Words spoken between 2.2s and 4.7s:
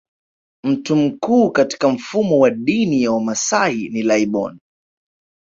wa dini ya Wamasai ni laibon